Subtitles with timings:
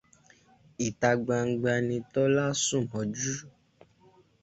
[0.85, 3.33] Ìta gbanlgba ni Tọ́lá sùn mọ́jú